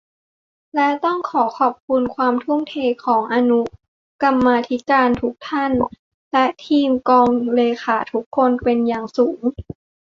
[0.75, 3.61] และต้องขอขอบคุณความทุ่มเทของอนุ
[4.23, 5.71] กรรมาธิการทุกท่าน
[6.31, 9.41] และ ทีมงานกองเลขาทุกคนเป็นอย่างสูง